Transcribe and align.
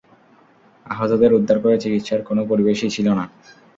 আহতদের 0.85 1.31
উদ্ধার 1.33 1.57
করে 1.59 1.75
চিকিৎসার 1.77 2.21
কোন 2.21 2.37
পরিবেশই 2.49 2.93
ছিল 2.95 3.07
না। 3.13 3.25